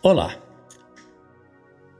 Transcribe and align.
Olá. 0.00 0.36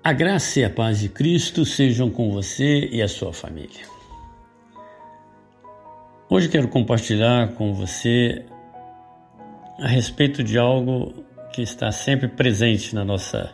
A 0.04 0.12
graça 0.12 0.60
e 0.60 0.64
a 0.64 0.70
paz 0.70 1.00
de 1.00 1.08
Cristo 1.08 1.64
sejam 1.64 2.08
com 2.08 2.30
você 2.30 2.88
e 2.92 3.02
a 3.02 3.08
sua 3.08 3.32
família. 3.32 3.84
Hoje 6.30 6.48
quero 6.48 6.68
compartilhar 6.68 7.54
com 7.54 7.74
você 7.74 8.46
a 9.80 9.88
respeito 9.88 10.44
de 10.44 10.56
algo 10.56 11.24
que 11.52 11.60
está 11.60 11.90
sempre 11.90 12.28
presente 12.28 12.94
na 12.94 13.04
nossa 13.04 13.50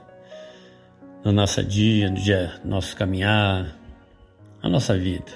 no 1.24 1.32
nosso 1.32 1.64
dia, 1.64 2.11
no 2.11 2.16
dia 2.16 2.61
nosso 2.62 2.95
caminhar, 2.95 3.74
na 4.62 4.68
nossa 4.68 4.95
vida. 4.95 5.32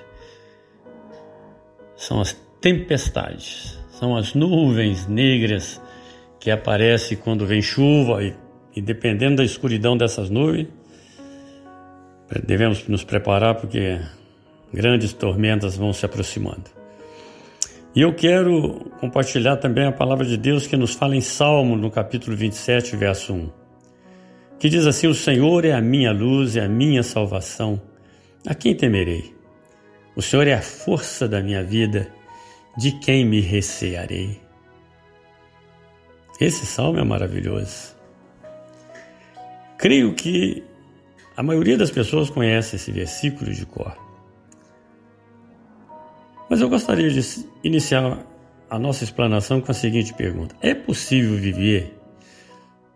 São 1.96 2.20
as 2.20 2.34
tempestades, 2.60 3.78
são 3.90 4.14
as 4.14 4.34
nuvens 4.34 5.06
negras 5.06 5.80
que 6.38 6.50
aparecem 6.50 7.16
quando 7.16 7.46
vem 7.46 7.62
chuva 7.62 8.22
e, 8.22 8.36
e 8.78 8.80
dependendo 8.80 9.38
da 9.38 9.44
escuridão 9.44 9.96
dessas 9.96 10.30
nuvens, 10.30 10.68
devemos 12.46 12.86
nos 12.86 13.02
preparar 13.02 13.56
porque 13.56 14.00
grandes 14.72 15.12
tormentas 15.12 15.76
vão 15.76 15.92
se 15.92 16.06
aproximando. 16.06 16.70
E 17.92 18.00
eu 18.00 18.14
quero 18.14 18.88
compartilhar 19.00 19.56
também 19.56 19.84
a 19.84 19.90
palavra 19.90 20.24
de 20.24 20.36
Deus 20.36 20.68
que 20.68 20.76
nos 20.76 20.94
fala 20.94 21.16
em 21.16 21.20
Salmo, 21.20 21.74
no 21.74 21.90
capítulo 21.90 22.36
27, 22.36 22.94
verso 22.94 23.34
1, 23.34 23.50
que 24.60 24.68
diz 24.68 24.86
assim: 24.86 25.08
O 25.08 25.14
Senhor 25.14 25.64
é 25.64 25.72
a 25.72 25.80
minha 25.80 26.12
luz 26.12 26.54
e 26.54 26.60
a 26.60 26.68
minha 26.68 27.02
salvação, 27.02 27.82
a 28.46 28.54
quem 28.54 28.76
temerei? 28.76 29.34
O 30.14 30.22
Senhor 30.22 30.46
é 30.46 30.54
a 30.54 30.62
força 30.62 31.26
da 31.26 31.42
minha 31.42 31.64
vida, 31.64 32.06
de 32.76 32.92
quem 32.92 33.24
me 33.24 33.40
recearei? 33.40 34.40
Esse 36.40 36.64
salmo 36.64 37.00
é 37.00 37.04
maravilhoso. 37.04 37.97
Creio 39.78 40.12
que 40.12 40.64
a 41.36 41.42
maioria 41.42 41.78
das 41.78 41.92
pessoas 41.92 42.28
conhece 42.28 42.74
esse 42.74 42.90
versículo 42.90 43.52
de 43.52 43.64
cor. 43.64 43.96
Mas 46.50 46.60
eu 46.60 46.68
gostaria 46.68 47.08
de 47.08 47.20
iniciar 47.62 48.26
a 48.68 48.76
nossa 48.76 49.04
explanação 49.04 49.60
com 49.60 49.70
a 49.70 49.74
seguinte 49.74 50.12
pergunta: 50.14 50.56
É 50.60 50.74
possível 50.74 51.36
viver 51.36 51.96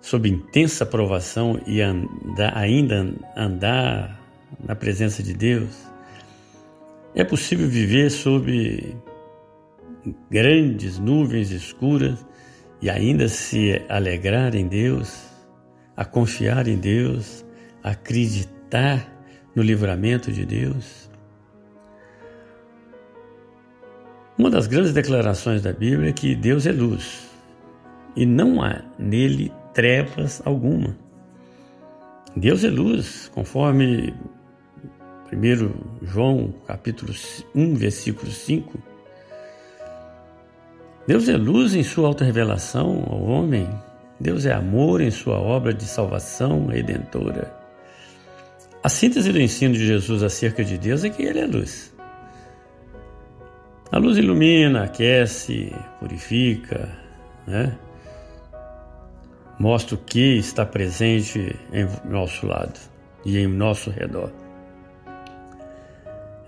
sob 0.00 0.28
intensa 0.28 0.84
provação 0.84 1.60
e 1.66 1.80
andar, 1.80 2.56
ainda 2.56 3.14
andar 3.36 4.20
na 4.58 4.74
presença 4.74 5.22
de 5.22 5.34
Deus? 5.34 5.86
É 7.14 7.22
possível 7.22 7.68
viver 7.68 8.10
sob 8.10 8.96
grandes 10.28 10.98
nuvens 10.98 11.52
escuras 11.52 12.26
e 12.80 12.90
ainda 12.90 13.28
se 13.28 13.80
alegrar 13.88 14.56
em 14.56 14.66
Deus, 14.66 15.31
a 15.96 16.04
confiar 16.04 16.66
em 16.68 16.76
Deus, 16.76 17.44
a 17.82 17.90
acreditar 17.90 19.06
no 19.54 19.62
livramento 19.62 20.32
de 20.32 20.44
Deus? 20.44 21.10
Uma 24.38 24.50
das 24.50 24.66
grandes 24.66 24.92
declarações 24.92 25.62
da 25.62 25.72
Bíblia 25.72 26.10
é 26.10 26.12
que 26.12 26.34
Deus 26.34 26.66
é 26.66 26.72
luz 26.72 27.28
e 28.16 28.26
não 28.26 28.62
há 28.62 28.82
nele 28.98 29.52
trevas 29.72 30.42
alguma. 30.44 30.96
Deus 32.34 32.64
é 32.64 32.68
luz, 32.68 33.30
conforme 33.34 34.14
1 35.32 36.06
João 36.06 36.52
capítulo 36.66 37.12
1, 37.54 37.74
versículo 37.74 38.30
5. 38.30 38.78
Deus 41.06 41.28
é 41.28 41.36
luz 41.36 41.74
em 41.74 41.82
sua 41.82 42.08
auto-revelação 42.08 43.04
ao 43.08 43.22
homem. 43.22 43.68
Deus 44.22 44.46
é 44.46 44.52
amor 44.52 45.00
em 45.00 45.10
sua 45.10 45.36
obra 45.40 45.74
de 45.74 45.84
salvação 45.84 46.66
redentora. 46.66 47.52
A 48.80 48.88
síntese 48.88 49.32
do 49.32 49.40
ensino 49.40 49.74
de 49.74 49.84
Jesus 49.84 50.22
acerca 50.22 50.64
de 50.64 50.78
Deus 50.78 51.02
é 51.02 51.10
que 51.10 51.24
Ele 51.24 51.40
é 51.40 51.46
luz. 51.46 51.92
A 53.90 53.98
luz 53.98 54.16
ilumina, 54.16 54.84
aquece, 54.84 55.74
purifica, 55.98 56.88
né? 57.48 57.76
mostra 59.58 59.96
o 59.96 59.98
que 59.98 60.38
está 60.38 60.64
presente 60.64 61.56
em 61.72 61.88
nosso 62.08 62.46
lado 62.46 62.78
e 63.24 63.38
em 63.38 63.48
nosso 63.48 63.90
redor. 63.90 64.32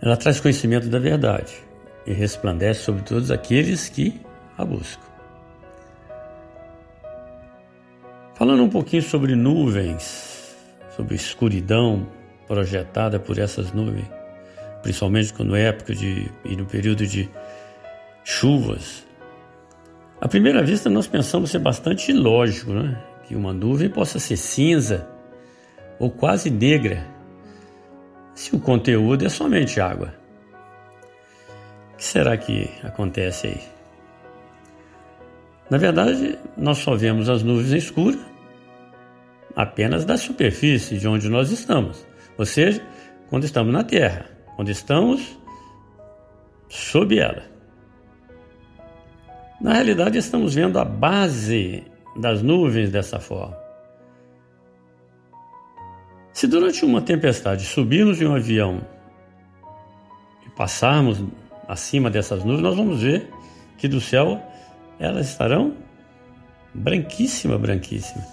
Ela 0.01 0.17
traz 0.17 0.39
conhecimento 0.39 0.89
da 0.89 1.01
verdade 1.01 1.53
e 2.06 2.12
resplandece 2.12 2.83
sobre 2.83 3.03
todos 3.03 3.33
aqueles 3.33 3.89
que 3.89 4.21
a 4.56 4.65
buscam. 4.65 5.14
Falando 8.34 8.62
um 8.62 8.69
pouquinho 8.69 9.03
sobre 9.03 9.34
nuvens, 9.34 10.56
sobre 10.97 11.15
escuridão 11.15 12.06
projetada 12.47 13.19
por 13.19 13.39
essas 13.39 13.72
nuvens 13.72 14.06
principalmente 14.84 15.33
quando 15.33 15.56
é 15.56 15.62
época 15.62 15.95
de 15.95 16.31
e 16.44 16.55
no 16.55 16.67
período 16.67 17.06
de 17.06 17.28
chuvas. 18.23 19.03
À 20.21 20.28
primeira 20.28 20.62
vista 20.62 20.91
nós 20.91 21.06
pensamos 21.06 21.50
ser 21.50 21.59
bastante 21.59 22.12
lógico, 22.12 22.71
né? 22.71 23.03
que 23.27 23.34
uma 23.34 23.55
nuvem 23.55 23.89
possa 23.89 24.19
ser 24.19 24.37
cinza 24.37 25.09
ou 25.99 26.11
quase 26.11 26.50
negra, 26.50 27.06
se 28.34 28.55
o 28.55 28.61
conteúdo 28.61 29.25
é 29.25 29.28
somente 29.31 29.81
água. 29.81 30.15
O 31.94 31.97
que 31.97 32.05
será 32.05 32.37
que 32.37 32.69
acontece 32.83 33.47
aí? 33.47 33.74
Na 35.71 35.79
verdade, 35.79 36.39
nós 36.57 36.79
só 36.79 36.95
vemos 36.95 37.29
as 37.29 37.43
nuvens 37.43 37.73
escuras 37.73 38.21
apenas 39.57 40.05
da 40.05 40.17
superfície 40.17 40.99
de 40.99 41.09
onde 41.09 41.29
nós 41.29 41.51
estamos, 41.51 42.07
ou 42.37 42.45
seja, 42.45 42.85
quando 43.29 43.45
estamos 43.45 43.73
na 43.73 43.85
Terra 43.85 44.35
onde 44.59 44.73
estamos 44.73 45.39
sob 46.69 47.19
ela. 47.19 47.43
Na 49.61 49.75
realidade, 49.75 50.19
estamos 50.19 50.55
vendo 50.55 50.79
a 50.79 50.85
base 50.85 51.85
das 52.17 52.43
nuvens 52.43 52.91
dessa 52.91 53.19
forma. 53.19 53.57
Se 56.33 56.47
durante 56.47 56.85
uma 56.85 57.01
tempestade 57.01 57.65
subirmos 57.65 58.21
em 58.21 58.27
um 58.27 58.35
avião 58.35 58.85
e 60.45 60.51
passarmos 60.51 61.23
acima 61.69 62.11
dessas 62.11 62.45
nuvens, 62.45 62.63
nós 62.63 62.77
vamos 62.77 63.03
ver 63.03 63.31
que 63.79 63.89
do 63.89 64.01
céu 64.01 64.43
elas 64.99 65.28
estarão 65.28 65.75
branquíssima, 66.72 67.59
branquíssima. 67.59 68.25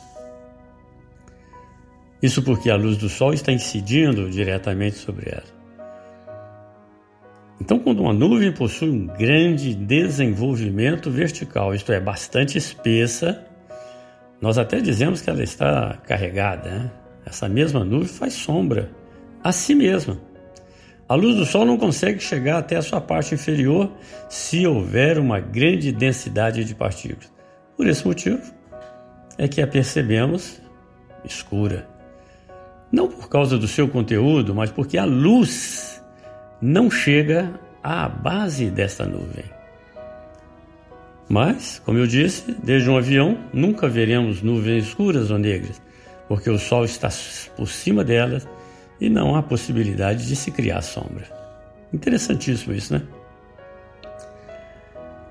Isso 2.22 2.44
porque 2.44 2.70
a 2.70 2.76
luz 2.76 2.98
do 2.98 3.10
sol 3.10 3.34
está 3.34 3.52
incidindo 3.52 4.30
diretamente 4.30 4.98
sobre 4.98 5.32
ela. 5.32 5.62
Então, 7.60 7.78
quando 7.78 8.02
uma 8.02 8.14
nuvem 8.14 8.52
possui 8.52 8.90
um 8.90 9.06
grande 9.06 9.76
desenvolvimento 9.76 11.12
vertical, 11.12 11.74
isto 11.76 11.92
é, 11.92 12.00
bastante 12.00 12.58
espessa, 12.58 13.46
nós 14.42 14.58
até 14.58 14.82
dizemos 14.82 15.22
que 15.22 15.30
ela 15.30 15.44
está 15.44 15.98
carregada. 16.08 16.70
Né? 16.70 16.92
Essa 17.26 17.48
mesma 17.48 17.84
nuvem 17.86 18.08
faz 18.08 18.34
sombra 18.34 18.92
a 19.44 19.52
si 19.52 19.76
mesma. 19.76 20.18
A 21.12 21.16
luz 21.16 21.36
do 21.36 21.46
Sol 21.46 21.66
não 21.66 21.78
consegue 21.78 22.24
chegar 22.24 22.60
até 22.60 22.78
a 22.78 22.82
sua 22.82 23.02
parte 23.02 23.36
inferior 23.36 23.92
se 24.30 24.66
houver 24.66 25.20
uma 25.20 25.42
grande 25.42 25.92
densidade 25.92 26.64
de 26.64 26.74
partículas. 26.74 27.30
Por 27.76 27.86
esse 27.86 28.08
motivo 28.08 28.42
é 29.38 29.46
que 29.46 29.62
a 29.62 29.68
percebemos 29.68 30.62
escura. 31.26 31.86
Não 32.90 33.10
por 33.10 33.28
causa 33.28 33.58
do 33.58 33.68
seu 33.68 33.90
conteúdo, 33.90 34.56
mas 34.56 34.72
porque 34.72 34.98
a 34.98 35.04
luz 35.04 36.02
não 36.62 36.90
chega 36.90 37.60
à 37.84 38.08
base 38.08 38.70
desta 38.70 39.06
nuvem. 39.06 39.44
Mas, 41.28 41.82
como 41.84 41.98
eu 41.98 42.08
disse, 42.08 42.56
desde 42.64 42.90
um 42.90 42.96
avião 42.96 43.38
nunca 43.52 43.90
veremos 43.90 44.42
nuvens 44.42 44.86
escuras 44.86 45.30
ou 45.30 45.38
negras, 45.38 45.82
porque 46.30 46.50
o 46.50 46.58
sol 46.58 46.86
está 46.86 47.10
por 47.58 47.68
cima 47.68 48.02
delas 48.02 48.48
e 49.02 49.10
não 49.10 49.36
há 49.36 49.42
possibilidade 49.42 50.28
de 50.28 50.36
se 50.36 50.52
criar 50.52 50.84
sombra. 50.84 51.26
Interessantíssimo 51.92 52.72
isso, 52.72 52.94
né? 52.94 53.02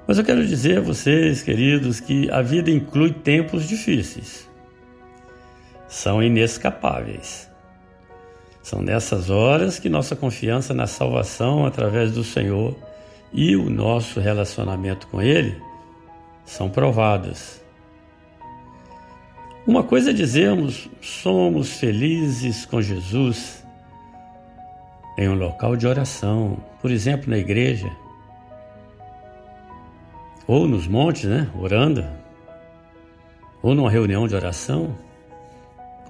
Mas 0.08 0.18
eu 0.18 0.24
quero 0.24 0.44
dizer 0.44 0.78
a 0.78 0.80
vocês, 0.80 1.40
queridos, 1.40 2.00
que 2.00 2.28
a 2.32 2.42
vida 2.42 2.68
inclui 2.68 3.12
tempos 3.12 3.68
difíceis. 3.68 4.50
São 5.86 6.20
inescapáveis. 6.20 7.48
São 8.60 8.82
nessas 8.82 9.30
horas 9.30 9.78
que 9.78 9.88
nossa 9.88 10.16
confiança 10.16 10.74
na 10.74 10.88
salvação 10.88 11.64
através 11.64 12.10
do 12.10 12.24
Senhor 12.24 12.76
e 13.32 13.54
o 13.54 13.70
nosso 13.70 14.18
relacionamento 14.18 15.06
com 15.06 15.22
Ele 15.22 15.56
são 16.44 16.68
provadas. 16.68 17.62
Uma 19.64 19.84
coisa 19.84 20.10
é 20.10 20.12
dizermos 20.12 20.88
somos 21.00 21.74
felizes 21.74 22.66
com 22.66 22.82
Jesus 22.82 23.59
em 25.20 25.28
um 25.28 25.34
local 25.34 25.76
de 25.76 25.86
oração, 25.86 26.56
por 26.80 26.90
exemplo, 26.90 27.28
na 27.28 27.36
igreja, 27.36 27.90
ou 30.46 30.66
nos 30.66 30.88
montes, 30.88 31.24
né, 31.24 31.46
orando, 31.60 32.02
ou 33.62 33.74
numa 33.74 33.90
reunião 33.90 34.26
de 34.26 34.34
oração. 34.34 34.96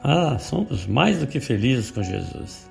Ah, 0.00 0.38
somos 0.38 0.86
mais 0.86 1.18
do 1.18 1.26
que 1.26 1.40
felizes 1.40 1.90
com 1.90 2.04
Jesus. 2.04 2.70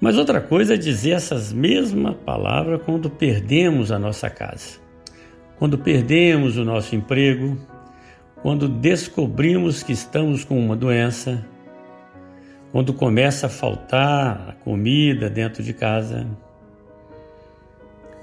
Mas 0.00 0.16
outra 0.16 0.40
coisa 0.40 0.74
é 0.74 0.76
dizer 0.76 1.10
essas 1.10 1.52
mesmas 1.52 2.14
palavras 2.24 2.80
quando 2.84 3.10
perdemos 3.10 3.90
a 3.90 3.98
nossa 3.98 4.30
casa, 4.30 4.78
quando 5.58 5.76
perdemos 5.76 6.56
o 6.56 6.64
nosso 6.64 6.94
emprego, 6.94 7.58
quando 8.40 8.68
descobrimos 8.68 9.82
que 9.82 9.92
estamos 9.92 10.44
com 10.44 10.56
uma 10.56 10.76
doença, 10.76 11.44
quando 12.72 12.92
começa 12.92 13.46
a 13.46 13.50
faltar 13.50 14.50
a 14.50 14.52
comida 14.64 15.30
dentro 15.30 15.62
de 15.62 15.72
casa, 15.72 16.26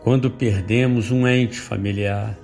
quando 0.03 0.29
perdemos 0.29 1.09
um 1.09 1.27
ente 1.27 1.59
familiar. 1.59 2.37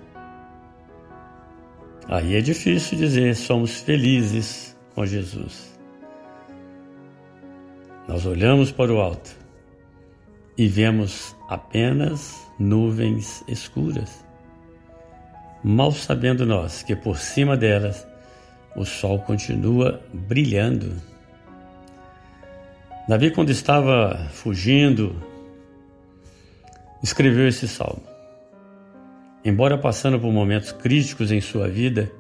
Aí 2.07 2.35
é 2.35 2.41
difícil 2.41 2.97
dizer 2.97 3.35
somos 3.35 3.81
felizes 3.81 4.75
com 4.95 5.05
Jesus. 5.05 5.71
Nós 8.07 8.25
olhamos 8.25 8.71
para 8.71 8.91
o 8.91 8.99
alto 8.99 9.37
e 10.57 10.67
vemos 10.67 11.35
apenas 11.47 12.35
nuvens 12.57 13.43
escuras, 13.47 14.25
mal 15.63 15.91
sabendo 15.91 16.45
nós 16.45 16.83
que 16.83 16.95
por 16.95 17.17
cima 17.17 17.55
delas 17.55 18.07
o 18.75 18.83
sol 18.85 19.19
continua 19.19 20.01
brilhando. 20.11 21.10
Davi, 23.07 23.31
quando 23.31 23.49
estava 23.49 24.29
fugindo, 24.31 25.15
escreveu 27.01 27.47
esse 27.47 27.67
salmo. 27.67 28.03
Embora 29.43 29.77
passando 29.77 30.19
por 30.19 30.31
momentos 30.31 30.71
críticos 30.71 31.31
em 31.31 31.41
sua 31.41 31.67
vida, 31.67 32.11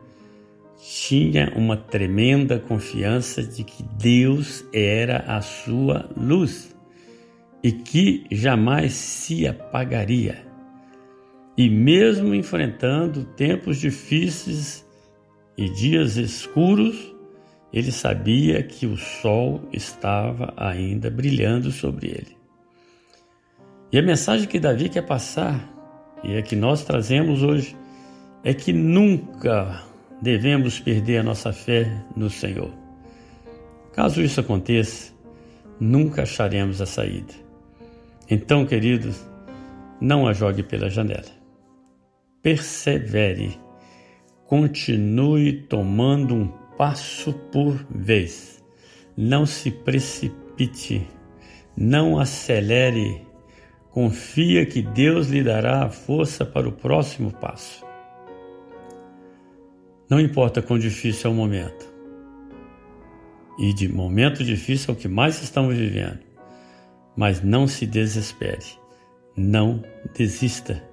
tinha 0.79 1.53
uma 1.55 1.77
tremenda 1.77 2.59
confiança 2.59 3.43
de 3.43 3.63
que 3.63 3.83
Deus 3.83 4.65
era 4.73 5.19
a 5.27 5.39
sua 5.39 6.09
luz 6.17 6.75
e 7.63 7.71
que 7.71 8.25
jamais 8.31 8.93
se 8.93 9.47
apagaria. 9.47 10.43
E 11.55 11.69
mesmo 11.69 12.33
enfrentando 12.33 13.23
tempos 13.23 13.77
difíceis 13.77 14.83
e 15.55 15.69
dias 15.69 16.17
escuros, 16.17 17.10
ele 17.73 17.91
sabia 17.91 18.61
que 18.61 18.85
o 18.85 18.97
sol 18.97 19.61
estava 19.71 20.53
ainda 20.57 21.09
brilhando 21.09 21.71
sobre 21.71 22.07
ele. 22.07 22.37
E 23.91 23.97
a 23.97 24.01
mensagem 24.01 24.47
que 24.47 24.59
Davi 24.59 24.89
quer 24.89 25.05
passar, 25.05 25.69
e 26.23 26.33
é 26.33 26.41
que 26.41 26.55
nós 26.55 26.83
trazemos 26.83 27.43
hoje, 27.43 27.75
é 28.43 28.53
que 28.53 28.73
nunca 28.73 29.83
devemos 30.21 30.79
perder 30.79 31.19
a 31.19 31.23
nossa 31.23 31.53
fé 31.53 32.03
no 32.15 32.29
Senhor. 32.29 32.71
Caso 33.93 34.21
isso 34.21 34.39
aconteça, 34.39 35.13
nunca 35.79 36.23
acharemos 36.23 36.81
a 36.81 36.85
saída. 36.85 37.33
Então, 38.29 38.65
queridos, 38.65 39.25
não 39.99 40.27
a 40.27 40.33
jogue 40.33 40.63
pela 40.63 40.89
janela. 40.89 41.25
Persevere, 42.41 43.59
continue 44.45 45.53
tomando 45.63 46.35
um 46.35 46.60
passo 46.81 47.31
por 47.51 47.75
vez. 47.91 48.65
Não 49.15 49.45
se 49.45 49.69
precipite, 49.69 51.07
não 51.77 52.17
acelere. 52.17 53.21
Confia 53.91 54.65
que 54.65 54.81
Deus 54.81 55.27
lhe 55.27 55.43
dará 55.43 55.83
a 55.83 55.89
força 55.91 56.43
para 56.43 56.67
o 56.67 56.71
próximo 56.71 57.31
passo. 57.33 57.85
Não 60.09 60.19
importa 60.19 60.59
quão 60.59 60.79
difícil 60.79 61.29
é 61.29 61.33
o 61.35 61.37
momento. 61.37 61.87
E 63.59 63.71
de 63.75 63.87
momento 63.87 64.43
difícil 64.43 64.91
é 64.91 64.97
o 64.97 64.99
que 64.99 65.07
mais 65.07 65.39
estamos 65.39 65.77
vivendo. 65.77 66.21
Mas 67.15 67.43
não 67.43 67.67
se 67.67 67.85
desespere. 67.85 68.65
Não 69.37 69.83
desista. 70.17 70.83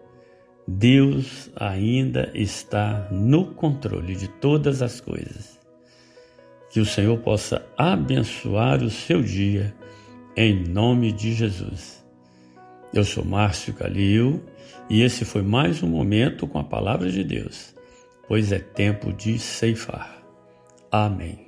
Deus 0.67 1.51
ainda 1.57 2.31
está 2.35 3.09
no 3.11 3.55
controle 3.55 4.15
de 4.15 4.29
todas 4.29 4.83
as 4.83 5.01
coisas. 5.01 5.58
Que 6.71 6.81
o 6.81 6.87
Senhor 6.87 7.19
possa 7.19 7.65
abençoar 7.77 8.83
o 8.83 8.91
seu 8.91 9.23
dia, 9.23 9.75
em 10.37 10.65
nome 10.69 11.13
de 11.13 11.33
Jesus. 11.33 12.05
Eu 12.93 13.05
sou 13.05 13.25
Márcio 13.25 13.75
Calil 13.75 14.43
e 14.89 15.03
esse 15.03 15.25
foi 15.25 15.43
mais 15.43 15.83
um 15.83 15.89
momento 15.89 16.47
com 16.47 16.59
a 16.59 16.65
palavra 16.65 17.11
de 17.11 17.25
Deus 17.25 17.79
pois 18.29 18.53
é 18.53 18.59
tempo 18.59 19.11
de 19.11 19.39
ceifar. 19.39 20.23
Amém. 20.93 21.48